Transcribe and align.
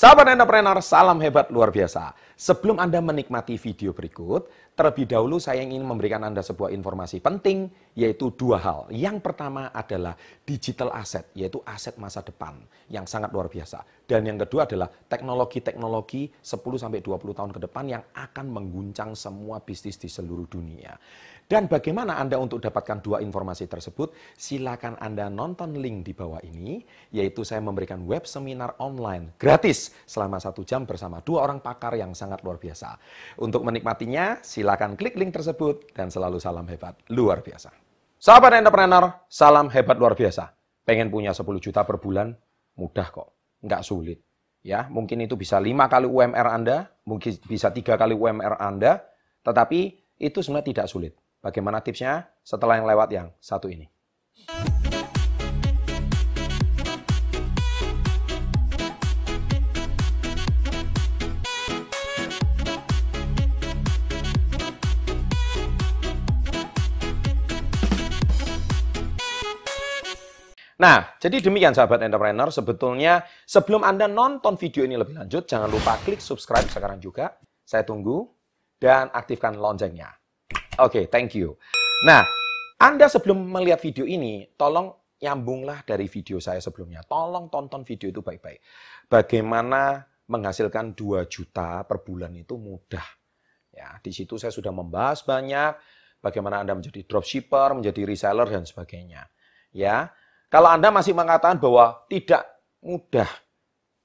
Sahabat 0.00 0.32
entrepreneur, 0.32 0.80
salam 0.80 1.20
hebat 1.20 1.52
luar 1.52 1.68
biasa. 1.68 2.16
Sebelum 2.32 2.80
Anda 2.80 3.04
menikmati 3.04 3.60
video 3.60 3.92
berikut, 3.92 4.48
terlebih 4.72 5.04
dahulu 5.04 5.36
saya 5.36 5.60
ingin 5.60 5.84
memberikan 5.84 6.24
Anda 6.24 6.40
sebuah 6.40 6.72
informasi 6.72 7.20
penting, 7.20 7.68
yaitu 7.92 8.32
dua 8.32 8.56
hal. 8.64 8.88
Yang 8.88 9.20
pertama 9.20 9.68
adalah 9.68 10.16
digital 10.48 10.88
asset, 10.96 11.28
yaitu 11.36 11.60
aset 11.68 12.00
masa 12.00 12.24
depan 12.24 12.56
yang 12.88 13.04
sangat 13.04 13.28
luar 13.28 13.52
biasa. 13.52 13.84
Dan 14.10 14.26
yang 14.26 14.42
kedua 14.42 14.66
adalah 14.66 14.90
teknologi-teknologi 14.90 16.34
10-20 16.42 17.14
tahun 17.30 17.54
ke 17.54 17.60
depan 17.62 17.84
yang 17.86 18.02
akan 18.10 18.46
mengguncang 18.50 19.14
semua 19.14 19.62
bisnis 19.62 20.02
di 20.02 20.10
seluruh 20.10 20.50
dunia. 20.50 20.98
Dan 21.46 21.70
bagaimana 21.70 22.18
Anda 22.18 22.34
untuk 22.42 22.58
dapatkan 22.58 23.06
dua 23.06 23.22
informasi 23.22 23.70
tersebut? 23.70 24.10
Silakan 24.34 24.98
Anda 24.98 25.30
nonton 25.30 25.78
link 25.78 26.10
di 26.10 26.14
bawah 26.14 26.42
ini, 26.42 26.82
yaitu 27.14 27.46
saya 27.46 27.62
memberikan 27.62 28.02
web 28.02 28.26
seminar 28.26 28.74
online 28.82 29.38
gratis 29.38 29.94
selama 30.10 30.42
satu 30.42 30.66
jam 30.66 30.90
bersama 30.90 31.22
dua 31.22 31.46
orang 31.46 31.62
pakar 31.62 31.94
yang 31.94 32.10
sangat 32.10 32.42
luar 32.42 32.58
biasa. 32.58 32.98
Untuk 33.38 33.62
menikmatinya, 33.62 34.42
silakan 34.42 34.98
klik 34.98 35.14
link 35.14 35.30
tersebut 35.30 35.90
dan 35.94 36.10
selalu 36.10 36.42
salam 36.42 36.66
hebat 36.66 36.98
luar 37.14 37.46
biasa. 37.46 37.70
Sahabat 38.18 38.58
entrepreneur, 38.58 39.22
salam 39.30 39.70
hebat 39.70 39.98
luar 39.98 40.18
biasa. 40.18 40.50
Pengen 40.82 41.14
punya 41.14 41.30
10 41.30 41.46
juta 41.62 41.86
per 41.86 41.98
bulan? 42.02 42.34
Mudah 42.78 43.10
kok, 43.10 43.39
nggak 43.64 43.82
sulit. 43.84 44.20
Ya, 44.60 44.84
mungkin 44.92 45.24
itu 45.24 45.40
bisa 45.40 45.56
lima 45.56 45.88
kali 45.88 46.04
UMR 46.04 46.48
Anda, 46.52 46.92
mungkin 47.08 47.32
bisa 47.48 47.72
tiga 47.72 47.96
kali 47.96 48.12
UMR 48.12 48.60
Anda, 48.60 49.00
tetapi 49.40 49.80
itu 50.20 50.44
sebenarnya 50.44 50.68
tidak 50.68 50.88
sulit 50.92 51.14
Bagaimana 51.40 51.80
tipsnya? 51.80 52.28
Setelah 52.44 52.76
yang 52.76 52.86
lewat 52.88 53.08
yang 53.16 53.28
satu 53.40 53.72
ini. 53.72 53.88
Nah, 70.80 71.12
jadi 71.20 71.44
demikian 71.44 71.76
sahabat 71.76 72.00
entrepreneur, 72.00 72.48
sebetulnya 72.48 73.20
sebelum 73.44 73.84
Anda 73.84 74.08
nonton 74.08 74.56
video 74.56 74.88
ini 74.88 74.96
lebih 74.96 75.12
lanjut, 75.12 75.44
jangan 75.44 75.68
lupa 75.68 76.00
klik 76.00 76.24
subscribe 76.24 76.64
sekarang 76.72 76.96
juga. 76.96 77.36
Saya 77.68 77.84
tunggu 77.84 78.24
dan 78.80 79.12
aktifkan 79.12 79.60
loncengnya. 79.60 80.08
Oke, 80.80 81.04
okay, 81.04 81.04
thank 81.12 81.36
you. 81.36 81.52
Nah, 82.08 82.24
Anda 82.80 83.12
sebelum 83.12 83.44
melihat 83.52 83.84
video 83.84 84.08
ini, 84.08 84.48
tolong 84.56 84.88
nyambunglah 85.20 85.84
dari 85.84 86.08
video 86.08 86.40
saya 86.40 86.64
sebelumnya. 86.64 87.04
Tolong 87.04 87.52
tonton 87.52 87.84
video 87.84 88.08
itu 88.08 88.24
baik-baik. 88.24 88.64
Bagaimana 89.04 90.00
menghasilkan 90.32 90.96
2 90.96 91.28
juta 91.28 91.84
per 91.84 92.00
bulan 92.00 92.32
itu 92.32 92.56
mudah. 92.56 93.04
Ya, 93.68 94.00
di 94.00 94.16
situ 94.16 94.40
saya 94.40 94.48
sudah 94.48 94.72
membahas 94.72 95.28
banyak 95.28 95.76
bagaimana 96.24 96.64
Anda 96.64 96.72
menjadi 96.72 97.04
dropshipper, 97.04 97.76
menjadi 97.76 98.00
reseller 98.08 98.48
dan 98.48 98.64
sebagainya. 98.64 99.28
Ya. 99.76 100.16
Kalau 100.50 100.66
Anda 100.66 100.90
masih 100.90 101.14
mengatakan 101.14 101.62
bahwa 101.62 102.04
tidak 102.10 102.42
mudah 102.82 103.30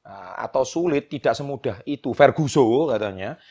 ah, 0.05 0.45
atau 0.45 0.61
sulit, 0.61 1.09
tidak 1.09 1.33
semudah 1.33 1.81
itu 1.89 2.13
Ferguson 2.13 2.93
katanya, 2.93 3.41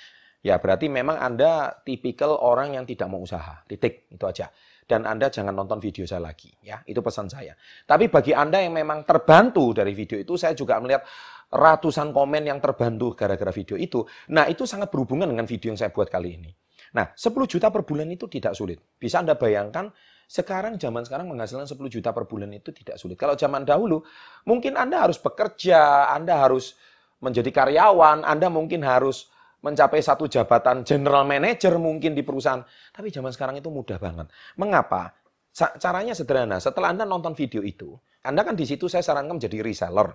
ya 0.47 0.63
berarti 0.63 0.87
memang 0.87 1.19
Anda 1.19 1.75
tipikal 1.83 2.39
orang 2.39 2.79
yang 2.79 2.87
tidak 2.87 3.11
mau 3.11 3.19
usaha. 3.19 3.67
Titik, 3.67 4.07
itu 4.15 4.25
aja. 4.25 4.47
Dan 4.85 5.09
Anda 5.09 5.33
jangan 5.33 5.57
nonton 5.57 5.81
video 5.81 6.05
saya 6.05 6.21
lagi, 6.23 6.53
ya. 6.61 6.85
Itu 6.85 7.01
pesan 7.01 7.33
saya. 7.33 7.57
Tapi 7.89 8.13
bagi 8.13 8.37
Anda 8.37 8.61
yang 8.61 8.77
memang 8.77 9.09
terbantu 9.09 9.73
dari 9.73 9.97
video 9.97 10.21
itu, 10.21 10.37
saya 10.37 10.53
juga 10.53 10.77
melihat 10.77 11.03
ratusan 11.51 12.13
komen 12.13 12.45
yang 12.47 12.61
terbantu 12.61 13.17
gara-gara 13.17 13.49
video 13.49 13.81
itu. 13.81 14.05
Nah, 14.37 14.45
itu 14.45 14.69
sangat 14.69 14.93
berhubungan 14.93 15.25
dengan 15.25 15.49
video 15.49 15.73
yang 15.73 15.81
saya 15.81 15.89
buat 15.89 16.13
kali 16.13 16.37
ini. 16.37 16.53
Nah, 16.95 17.11
10 17.17 17.49
juta 17.49 17.73
per 17.73 17.83
bulan 17.83 18.07
itu 18.13 18.29
tidak 18.29 18.53
sulit. 18.53 18.79
Bisa 19.01 19.25
Anda 19.25 19.41
bayangkan, 19.41 19.89
sekarang 20.27 20.81
zaman 20.81 21.05
sekarang 21.05 21.29
menghasilkan 21.29 21.69
10 21.69 21.79
juta 21.89 22.11
per 22.11 22.25
bulan 22.25 22.51
itu 22.53 22.73
tidak 22.73 22.97
sulit. 22.97 23.21
Kalau 23.21 23.37
zaman 23.37 23.63
dahulu, 23.63 24.01
mungkin 24.49 24.75
Anda 24.75 25.05
harus 25.05 25.21
bekerja, 25.21 26.11
Anda 26.11 26.41
harus 26.41 26.75
menjadi 27.21 27.51
karyawan, 27.53 28.25
Anda 28.25 28.49
mungkin 28.49 28.85
harus 28.85 29.29
mencapai 29.65 30.05
satu 30.05 30.29
jabatan 30.29 30.85
general 30.85 31.25
manager 31.25 31.81
mungkin 31.81 32.13
di 32.13 32.21
perusahaan. 32.21 32.61
Tapi 32.93 33.09
zaman 33.09 33.33
sekarang 33.33 33.57
itu 33.57 33.73
mudah 33.73 33.97
banget. 33.97 34.29
Mengapa? 34.61 35.17
Caranya 35.55 36.13
sederhana. 36.13 36.61
Setelah 36.61 36.93
Anda 36.93 37.09
nonton 37.09 37.33
video 37.33 37.65
itu, 37.65 37.97
Anda 38.21 38.45
kan 38.45 38.53
di 38.53 38.69
situ 38.69 38.91
saya 38.93 39.01
sarankan 39.01 39.41
menjadi 39.41 39.65
reseller. 39.65 40.13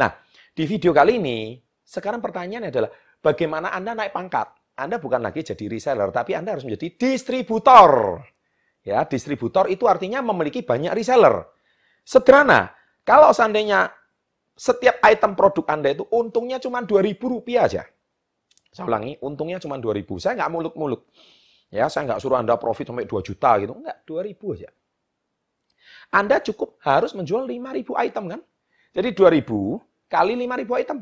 Nah, 0.00 0.10
di 0.50 0.64
video 0.66 0.90
kali 0.90 1.22
ini, 1.22 1.60
sekarang 1.84 2.18
pertanyaannya 2.18 2.70
adalah 2.72 2.90
bagaimana 3.20 3.70
Anda 3.70 3.94
naik 3.94 4.10
pangkat? 4.10 4.48
Anda 4.80 4.96
bukan 4.96 5.20
lagi 5.20 5.44
jadi 5.44 5.68
reseller, 5.68 6.08
tapi 6.10 6.32
Anda 6.32 6.56
harus 6.56 6.64
menjadi 6.64 6.96
distributor. 6.96 8.24
Ya, 8.80 9.04
distributor 9.04 9.68
itu 9.68 9.84
artinya 9.84 10.24
memiliki 10.24 10.64
banyak 10.64 10.96
reseller. 10.96 11.44
Sederhana, 12.00 12.72
kalau 13.04 13.30
seandainya 13.30 13.92
setiap 14.56 15.00
item 15.04 15.36
produk 15.36 15.64
Anda 15.68 15.92
itu 15.92 16.04
untungnya 16.08 16.56
cuma 16.60 16.80
Rp2.000 16.84 17.48
aja. 17.60 17.82
Saya 18.70 18.84
ulangi, 18.86 19.18
untungnya 19.20 19.58
cuma 19.58 19.76
2000. 19.76 20.22
Saya 20.22 20.38
nggak 20.38 20.52
muluk-muluk. 20.52 21.02
Ya, 21.70 21.86
saya 21.90 22.06
nggak 22.06 22.20
suruh 22.22 22.38
Anda 22.38 22.56
profit 22.56 22.90
sampai 22.90 23.06
2 23.06 23.20
juta 23.22 23.50
gitu. 23.58 23.72
Enggak, 23.74 24.02
2000 24.06 24.56
aja. 24.58 24.68
Anda 26.10 26.42
cukup 26.42 26.78
harus 26.82 27.14
menjual 27.14 27.46
5000 27.46 27.94
item 28.10 28.24
kan? 28.36 28.40
Jadi 28.90 29.08
2000 29.14 29.78
kali 30.10 30.34
5000 30.34 30.82
item. 30.82 30.98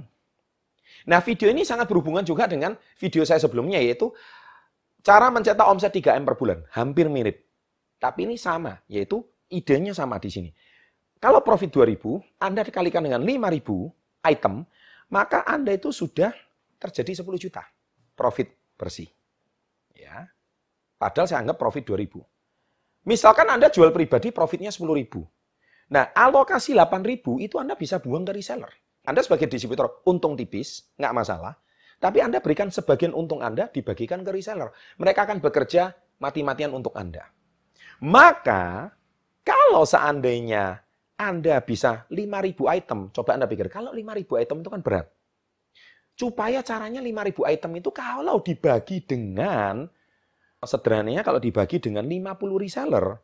Nah, 1.08 1.20
video 1.24 1.48
ini 1.48 1.64
sangat 1.64 1.88
berhubungan 1.88 2.24
juga 2.24 2.44
dengan 2.44 2.76
video 3.00 3.24
saya 3.24 3.40
sebelumnya 3.40 3.80
yaitu 3.80 4.12
cara 5.00 5.32
mencetak 5.32 5.64
omset 5.64 5.92
3M 5.92 6.28
per 6.28 6.36
bulan. 6.36 6.64
Hampir 6.72 7.08
mirip. 7.08 7.47
Tapi 7.98 8.30
ini 8.30 8.38
sama, 8.38 8.78
yaitu 8.86 9.26
idenya 9.50 9.92
sama 9.92 10.22
di 10.22 10.30
sini. 10.30 10.50
Kalau 11.18 11.42
profit 11.42 11.74
2000, 11.74 12.38
Anda 12.38 12.62
dikalikan 12.62 13.02
dengan 13.02 13.22
5000 13.26 13.90
item, 14.30 14.62
maka 15.10 15.42
Anda 15.42 15.74
itu 15.74 15.90
sudah 15.90 16.30
terjadi 16.78 17.26
10 17.26 17.42
juta 17.42 17.66
profit 18.14 18.50
bersih. 18.78 19.10
Ya. 19.94 20.30
Padahal 20.98 21.26
saya 21.26 21.42
anggap 21.42 21.58
profit 21.58 21.82
2000. 21.86 22.22
Misalkan 23.06 23.50
Anda 23.50 23.70
jual 23.70 23.90
pribadi 23.90 24.30
profitnya 24.30 24.70
10 24.70 24.94
ribu. 24.94 25.26
Nah, 25.90 26.14
alokasi 26.14 26.74
8 26.74 27.02
ribu 27.02 27.42
itu 27.42 27.58
Anda 27.58 27.74
bisa 27.74 27.98
buang 27.98 28.22
dari 28.22 28.42
seller. 28.42 28.70
Anda 29.08 29.24
sebagai 29.24 29.48
distributor 29.48 30.04
untung 30.04 30.36
tipis, 30.36 30.92
nggak 31.00 31.14
masalah. 31.16 31.56
Tapi 31.98 32.22
Anda 32.22 32.38
berikan 32.38 32.70
sebagian 32.70 33.10
untung 33.10 33.42
Anda 33.42 33.66
dibagikan 33.72 34.22
ke 34.22 34.30
reseller. 34.30 34.70
Mereka 35.00 35.26
akan 35.26 35.42
bekerja 35.42 35.96
mati-matian 36.22 36.70
untuk 36.70 36.94
Anda. 36.94 37.26
Maka, 37.98 38.94
kalau 39.42 39.82
seandainya 39.82 40.78
Anda 41.18 41.58
bisa 41.62 42.06
5.000 42.12 42.54
item, 42.78 43.10
coba 43.10 43.34
Anda 43.34 43.50
pikir, 43.50 43.66
kalau 43.66 43.90
5.000 43.90 44.42
item 44.42 44.56
itu 44.62 44.70
kan 44.70 44.82
berat. 44.82 45.06
Supaya 46.18 46.62
caranya 46.66 46.98
5000 46.98 47.46
item 47.46 47.72
itu 47.78 47.90
kalau 47.94 48.42
dibagi 48.42 49.06
dengan 49.06 49.86
sederhananya 50.58 51.22
kalau 51.22 51.38
dibagi 51.38 51.78
dengan 51.78 52.02
50 52.02 52.58
reseller 52.58 53.14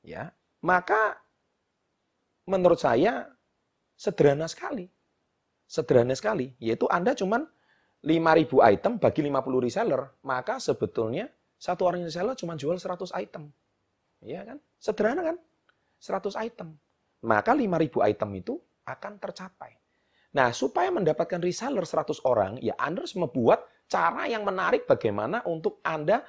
ya, 0.00 0.32
maka 0.64 1.20
menurut 2.48 2.80
saya 2.80 3.28
sederhana 3.92 4.48
sekali. 4.48 4.88
Sederhana 5.68 6.16
sekali, 6.16 6.56
yaitu 6.58 6.88
Anda 6.88 7.12
cuman 7.12 7.44
5000 8.00 8.72
item 8.72 8.92
bagi 8.96 9.20
50 9.20 9.60
reseller, 9.60 10.02
maka 10.24 10.56
sebetulnya 10.56 11.28
satu 11.60 11.84
orang 11.84 12.08
reseller 12.08 12.32
cuma 12.32 12.56
jual 12.56 12.80
100 12.80 13.12
item. 13.20 13.52
Ya 14.24 14.44
kan? 14.44 14.58
Sederhana 14.76 15.22
kan? 15.24 15.36
100 16.00 16.36
item. 16.40 16.76
Maka 17.24 17.52
5000 17.52 18.00
item 18.08 18.30
itu 18.40 18.54
akan 18.88 19.20
tercapai. 19.20 19.76
Nah, 20.30 20.54
supaya 20.54 20.88
mendapatkan 20.94 21.42
reseller 21.42 21.82
100 21.82 22.22
orang, 22.22 22.56
ya 22.62 22.78
Anda 22.78 23.02
harus 23.02 23.18
membuat 23.18 23.66
cara 23.90 24.30
yang 24.30 24.46
menarik 24.46 24.86
bagaimana 24.86 25.42
untuk 25.44 25.82
Anda, 25.82 26.22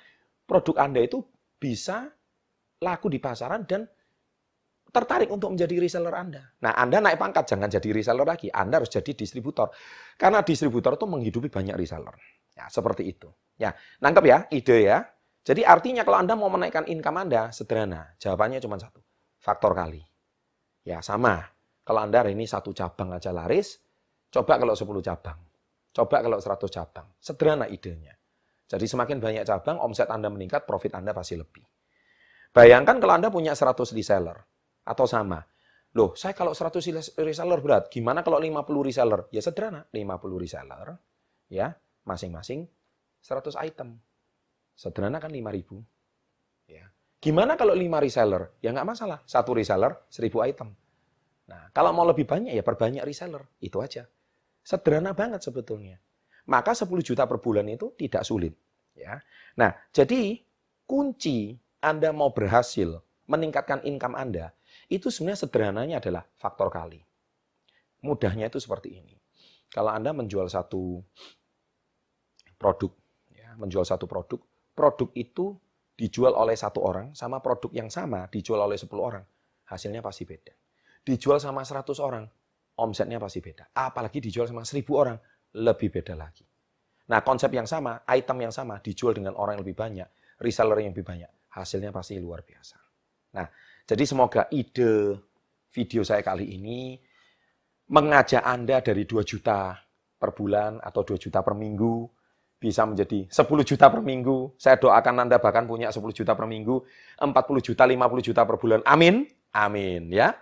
produk 0.43 0.81
Anda 0.81 1.05
itu 1.05 1.21
bisa 1.61 2.09
laku 2.81 3.07
di 3.13 3.21
pasaran 3.21 3.69
dan 3.69 3.85
tertarik 4.91 5.29
untuk 5.29 5.53
menjadi 5.53 5.77
reseller 5.77 6.11
Anda. 6.11 6.41
Nah, 6.65 6.73
Anda 6.75 6.99
naik 6.99 7.21
pangkat, 7.21 7.55
jangan 7.55 7.69
jadi 7.69 7.89
reseller 7.93 8.27
lagi. 8.27 8.49
Anda 8.49 8.81
harus 8.81 8.91
jadi 8.91 9.13
distributor. 9.13 9.71
Karena 10.17 10.41
distributor 10.41 10.97
itu 10.97 11.05
menghidupi 11.07 11.47
banyak 11.47 11.77
reseller. 11.77 12.17
Ya, 12.51 12.67
seperti 12.67 13.07
itu. 13.07 13.31
Ya, 13.55 13.71
nangkep 14.03 14.23
ya, 14.27 14.37
ide 14.51 14.77
ya. 14.81 14.99
Jadi 15.41 15.65
artinya 15.65 16.05
kalau 16.05 16.21
Anda 16.21 16.37
mau 16.37 16.53
menaikkan 16.53 16.85
income 16.85 17.17
Anda, 17.25 17.49
sederhana. 17.49 18.13
Jawabannya 18.21 18.61
cuma 18.61 18.77
satu. 18.77 19.01
Faktor 19.41 19.73
kali. 19.73 20.01
Ya, 20.85 21.01
sama. 21.01 21.41
Kalau 21.81 22.05
Anda 22.05 22.21
hari 22.21 22.37
ini 22.37 22.45
satu 22.45 22.69
cabang 22.77 23.17
aja 23.17 23.33
laris, 23.33 23.81
Coba 24.31 24.55
kalau 24.55 24.71
10 24.71 25.03
cabang. 25.03 25.39
Coba 25.91 26.23
kalau 26.23 26.39
100 26.39 26.71
cabang. 26.71 27.07
Sederhana 27.19 27.67
idenya. 27.67 28.15
Jadi 28.63 28.87
semakin 28.87 29.19
banyak 29.19 29.43
cabang, 29.43 29.83
omset 29.83 30.07
Anda 30.07 30.31
meningkat, 30.31 30.63
profit 30.63 30.95
Anda 30.95 31.11
pasti 31.11 31.35
lebih. 31.35 31.67
Bayangkan 32.55 33.03
kalau 33.03 33.19
Anda 33.19 33.27
punya 33.27 33.51
100 33.51 33.91
reseller. 33.91 34.39
Atau 34.87 35.03
sama. 35.03 35.43
Loh, 35.91 36.15
saya 36.15 36.31
kalau 36.31 36.55
100 36.55 37.19
reseller 37.19 37.59
berat, 37.59 37.91
gimana 37.91 38.23
kalau 38.23 38.39
50 38.39 38.87
reseller? 38.87 39.27
Ya 39.35 39.43
sederhana, 39.43 39.83
50 39.91 40.39
reseller, 40.39 40.95
ya 41.51 41.75
masing-masing 42.07 42.63
100 43.19 43.59
item. 43.59 43.99
Sederhana 44.81 45.21
kan 45.21 45.29
5000. 45.29 45.77
Ya. 46.65 46.89
Gimana 47.21 47.53
kalau 47.53 47.77
5 47.77 48.01
reseller? 48.01 48.49
Ya 48.65 48.73
nggak 48.73 48.89
masalah, 48.89 49.21
satu 49.29 49.53
reseller 49.53 49.93
1000 50.09 50.41
item. 50.49 50.73
Nah, 51.45 51.69
kalau 51.69 51.93
mau 51.93 52.01
lebih 52.09 52.25
banyak 52.25 52.57
ya 52.57 52.65
perbanyak 52.65 53.05
reseller, 53.05 53.45
itu 53.61 53.77
aja. 53.77 54.09
Sederhana 54.65 55.13
banget 55.13 55.45
sebetulnya. 55.45 56.01
Maka 56.49 56.73
10 56.73 56.89
juta 57.05 57.29
per 57.29 57.37
bulan 57.37 57.69
itu 57.69 57.93
tidak 57.93 58.25
sulit. 58.25 58.57
Ya. 58.97 59.21
Nah, 59.53 59.69
jadi 59.93 60.41
kunci 60.89 61.53
Anda 61.77 62.09
mau 62.09 62.33
berhasil 62.33 62.97
meningkatkan 63.29 63.85
income 63.85 64.17
Anda, 64.17 64.49
itu 64.89 65.13
sebenarnya 65.13 65.45
sederhananya 65.45 65.95
adalah 66.01 66.25
faktor 66.41 66.73
kali. 66.73 67.05
Mudahnya 68.01 68.49
itu 68.49 68.57
seperti 68.57 68.97
ini. 68.97 69.13
Kalau 69.69 69.93
Anda 69.93 70.09
menjual 70.09 70.49
satu 70.49 71.05
produk, 72.57 72.91
ya, 73.31 73.53
menjual 73.55 73.85
satu 73.85 74.09
produk, 74.09 74.41
produk 74.71 75.09
itu 75.15 75.55
dijual 75.95 76.33
oleh 76.33 76.57
satu 76.57 76.81
orang 76.81 77.13
sama 77.13 77.43
produk 77.43 77.69
yang 77.75 77.89
sama 77.93 78.25
dijual 78.31 78.65
oleh 78.65 78.79
10 78.79 78.89
orang, 78.97 79.23
hasilnya 79.69 80.01
pasti 80.01 80.25
beda. 80.25 80.53
Dijual 81.01 81.37
sama 81.37 81.61
100 81.61 81.97
orang, 82.01 82.25
omsetnya 82.81 83.21
pasti 83.21 83.41
beda. 83.41 83.69
Apalagi 83.73 84.17
dijual 84.17 84.49
sama 84.49 84.65
1000 84.65 84.81
orang, 84.97 85.17
lebih 85.61 85.91
beda 85.91 86.15
lagi. 86.15 86.45
Nah, 87.11 87.19
konsep 87.21 87.51
yang 87.51 87.67
sama, 87.67 88.01
item 88.07 88.37
yang 88.47 88.53
sama, 88.55 88.79
dijual 88.79 89.11
dengan 89.11 89.35
orang 89.35 89.59
yang 89.59 89.63
lebih 89.67 89.77
banyak, 89.77 90.07
reseller 90.39 90.79
yang 90.79 90.95
lebih 90.95 91.03
banyak, 91.03 91.31
hasilnya 91.51 91.91
pasti 91.91 92.15
luar 92.17 92.41
biasa. 92.47 92.77
Nah, 93.35 93.47
jadi 93.83 94.03
semoga 94.07 94.47
ide 94.55 95.19
video 95.71 96.01
saya 96.07 96.23
kali 96.23 96.55
ini 96.55 96.95
mengajak 97.91 98.43
Anda 98.43 98.79
dari 98.79 99.03
2 99.03 99.27
juta 99.27 99.75
per 100.15 100.31
bulan 100.31 100.79
atau 100.79 101.03
2 101.03 101.19
juta 101.19 101.43
per 101.43 101.55
minggu 101.57 102.20
bisa 102.61 102.85
menjadi 102.85 103.25
10 103.25 103.41
juta 103.65 103.89
per 103.89 104.05
minggu. 104.05 104.53
Saya 104.61 104.77
doakan 104.77 105.25
Anda 105.25 105.41
bahkan 105.41 105.65
punya 105.65 105.89
10 105.89 106.13
juta 106.13 106.37
per 106.37 106.45
minggu, 106.45 106.77
40 107.17 107.33
juta, 107.65 107.89
50 107.89 108.21
juta 108.21 108.45
per 108.45 108.55
bulan. 108.61 108.85
Amin. 108.85 109.25
Amin 109.57 110.13
ya. 110.13 110.37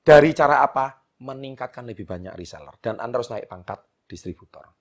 Dari 0.00 0.30
cara 0.30 0.62
apa? 0.62 1.02
Meningkatkan 1.20 1.84
lebih 1.84 2.08
banyak 2.08 2.32
reseller 2.38 2.78
dan 2.80 2.96
Anda 3.02 3.20
harus 3.20 3.28
naik 3.28 3.50
pangkat 3.50 3.82
distributor. 4.08 4.72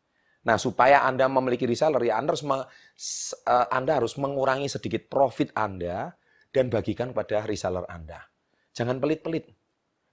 Nah, 0.48 0.56
supaya 0.56 1.04
Anda 1.04 1.28
memiliki 1.28 1.68
reseller 1.68 2.00
ya 2.00 2.16
Anda 2.16 2.32
harus 2.32 2.46
me, 2.48 2.64
eh, 2.64 3.68
Anda 3.76 4.00
harus 4.00 4.16
mengurangi 4.16 4.72
sedikit 4.72 5.12
profit 5.12 5.52
Anda 5.52 6.16
dan 6.54 6.72
bagikan 6.72 7.12
pada 7.12 7.44
reseller 7.44 7.84
Anda. 7.92 8.24
Jangan 8.72 9.02
pelit-pelit. 9.02 9.52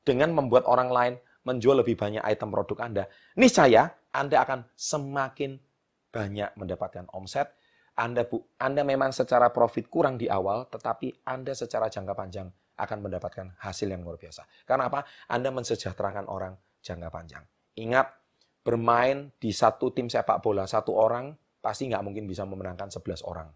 Dengan 0.06 0.35
membuat 0.35 0.70
orang 0.70 0.91
lain 0.91 1.14
menjual 1.47 1.82
lebih 1.82 1.99
banyak 1.99 2.23
item 2.26 2.50
produk 2.50 2.79
Anda, 2.82 3.05
niscaya 3.38 3.91
Anda 4.11 4.43
akan 4.43 4.70
semakin 4.75 5.66
banyak 6.11 6.55
mendapatkan 6.56 7.06
omset. 7.12 7.55
Anda 7.97 8.29
bu, 8.29 8.44
Anda 8.61 8.85
memang 8.85 9.11
secara 9.12 9.49
profit 9.49 9.88
kurang 9.88 10.20
di 10.20 10.29
awal, 10.29 10.69
tetapi 10.69 11.25
Anda 11.25 11.56
secara 11.56 11.88
jangka 11.88 12.12
panjang 12.12 12.49
akan 12.76 12.99
mendapatkan 13.08 13.56
hasil 13.56 13.88
yang 13.88 14.05
luar 14.05 14.20
biasa. 14.20 14.44
Karena 14.69 14.93
apa? 14.93 15.00
Anda 15.32 15.49
mensejahterakan 15.49 16.29
orang 16.29 16.53
jangka 16.85 17.08
panjang. 17.08 17.44
Ingat, 17.81 18.06
bermain 18.61 19.31
di 19.38 19.55
satu 19.55 19.94
tim 19.94 20.11
sepak 20.11 20.43
bola, 20.43 20.67
satu 20.67 20.93
orang 20.93 21.32
pasti 21.62 21.87
nggak 21.87 22.03
mungkin 22.03 22.26
bisa 22.26 22.43
memenangkan 22.43 22.91
11 22.91 23.23
orang. 23.23 23.49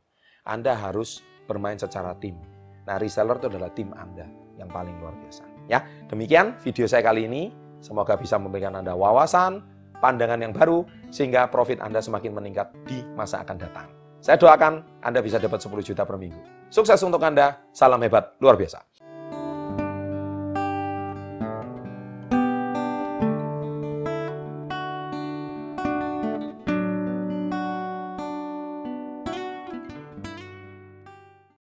Anda 0.46 0.78
harus 0.78 1.20
bermain 1.50 1.76
secara 1.76 2.14
tim. 2.16 2.38
Nah, 2.86 2.96
reseller 2.96 3.36
itu 3.42 3.50
adalah 3.50 3.74
tim 3.74 3.92
Anda 3.92 4.24
yang 4.56 4.70
paling 4.70 4.96
luar 5.02 5.12
biasa. 5.18 5.44
Ya, 5.68 5.84
demikian 6.08 6.56
video 6.62 6.86
saya 6.86 7.04
kali 7.04 7.26
ini. 7.26 7.50
Semoga 7.80 8.14
bisa 8.14 8.36
memberikan 8.36 8.76
Anda 8.76 8.92
wawasan, 8.92 9.64
pandangan 10.00 10.40
yang 10.42 10.50
baru, 10.50 10.82
sehingga 11.12 11.46
profit 11.46 11.78
Anda 11.78 12.02
semakin 12.02 12.34
meningkat 12.34 12.72
di 12.88 13.04
masa 13.14 13.44
akan 13.44 13.56
datang. 13.60 13.86
Saya 14.20 14.36
doakan 14.36 15.00
Anda 15.00 15.24
bisa 15.24 15.40
dapat 15.40 15.62
10 15.64 15.80
juta 15.80 16.04
per 16.04 16.20
minggu. 16.20 16.68
Sukses 16.68 17.00
untuk 17.00 17.22
Anda, 17.24 17.56
salam 17.72 18.02
hebat, 18.04 18.36
luar 18.42 18.58
biasa. 18.58 18.89